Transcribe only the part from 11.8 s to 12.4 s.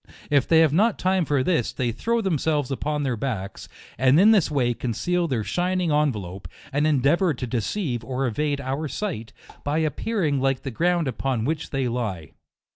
lie.